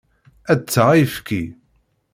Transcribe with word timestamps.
Ad 0.51 0.59
d-taɣ 0.61 0.87
ayefki. 0.93 1.43